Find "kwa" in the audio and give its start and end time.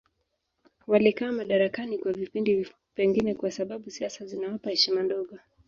1.97-2.13, 3.35-3.51